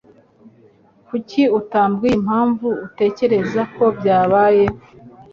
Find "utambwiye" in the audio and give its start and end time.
1.59-2.13